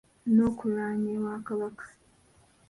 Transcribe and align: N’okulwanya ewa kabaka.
N’okulwanya 0.33 1.09
ewa 1.17 1.33
kabaka. 1.45 1.85